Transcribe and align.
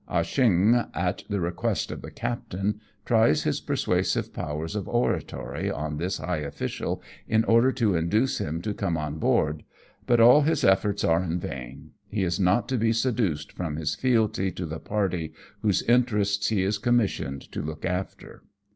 Ah 0.07 0.23
Cheong, 0.23 0.87
at 0.95 1.23
the 1.29 1.39
request 1.39 1.91
of 1.91 2.01
the 2.01 2.09
captain, 2.09 2.81
tries 3.05 3.43
his 3.43 3.61
persuasive 3.61 4.33
powers 4.33 4.75
of 4.75 4.87
oratory 4.87 5.69
on 5.69 5.97
this 5.97 6.17
high 6.17 6.39
official 6.39 7.03
in 7.27 7.43
order 7.43 7.71
to 7.71 7.93
induce 7.93 8.39
him 8.41 8.63
to 8.63 8.73
come 8.73 8.97
on 8.97 9.19
board, 9.19 9.61
but 10.07 10.19
all 10.19 10.41
his 10.41 10.61
\(>o 10.61 10.69
AMONG 10.69 10.75
TYPHOONS 10.75 10.85
AND 10.85 11.01
PIRATE 11.03 11.03
CRAFT 11.03 11.03
efforts 11.03 11.03
are 11.03 11.23
in 11.23 11.39
vain; 11.77 11.91
he 12.09 12.23
is 12.23 12.39
not 12.39 12.67
to 12.69 12.77
be 12.79 12.91
seduced 12.91 13.51
from 13.51 13.75
his 13.75 13.93
fealty 13.93 14.51
to 14.51 14.65
the 14.65 14.79
party 14.79 15.33
whose 15.61 15.83
interests 15.83 16.47
he 16.47 16.63
is 16.63 16.79
commissioned 16.79 17.41
to 17.51 17.61
look 17.61 17.85
after. 17.85 18.43